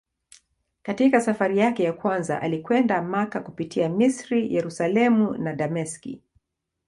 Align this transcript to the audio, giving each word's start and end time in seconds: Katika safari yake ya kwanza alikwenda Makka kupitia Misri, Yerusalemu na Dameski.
Katika 0.83 1.21
safari 1.21 1.57
yake 1.57 1.83
ya 1.83 1.93
kwanza 1.93 2.41
alikwenda 2.41 3.01
Makka 3.01 3.39
kupitia 3.39 3.89
Misri, 3.89 4.53
Yerusalemu 4.55 5.37
na 5.37 5.53
Dameski. 5.55 6.23